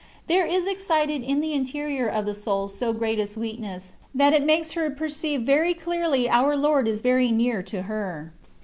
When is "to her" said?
7.61-8.33